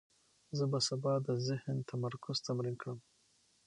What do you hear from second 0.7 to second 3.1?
به سبا د ذهن تمرکز تمرین کړم.